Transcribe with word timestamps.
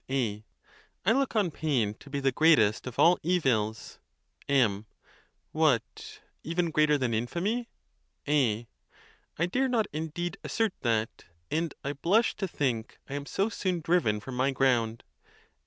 A. 0.09 0.43
I 1.05 1.11
look 1.11 1.35
on 1.35 1.51
pain 1.51 1.93
to 1.99 2.09
be 2.09 2.19
the 2.19 2.31
greatest 2.31 2.87
of 2.87 2.97
all 2.97 3.19
evils. 3.21 3.99
M. 4.49 4.87
What, 5.51 6.21
even 6.43 6.71
greater 6.71 6.97
than 6.97 7.13
infamy? 7.13 7.69
A. 8.27 8.67
I 9.37 9.45
dare 9.45 9.67
not 9.67 9.85
indeed 9.93 10.37
assert 10.43 10.73
that; 10.81 11.25
and 11.51 11.75
I 11.83 11.93
blush 11.93 12.33
to 12.37 12.47
think 12.47 12.97
IT 13.07 13.13
am 13.13 13.27
so 13.27 13.47
soon 13.47 13.79
driven 13.79 14.19
from 14.19 14.35
my 14.35 14.49
ground. 14.49 15.03